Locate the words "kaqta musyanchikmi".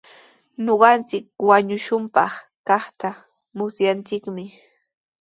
2.67-4.43